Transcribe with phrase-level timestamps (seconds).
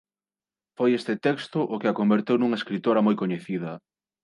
[0.77, 3.71] Foi este texto o que a converteu nunha escritora moi coñecida.